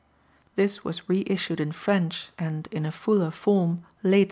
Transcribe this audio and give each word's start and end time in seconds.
This 0.55 0.83
was 0.83 1.07
re 1.07 1.23
issued 1.27 1.59
in 1.59 1.71
French 1.71 2.29
and 2.39 2.65
in 2.71 2.87
a 2.87 2.91
fuller 2.91 3.29
form 3.29 3.83
later. 4.01 4.19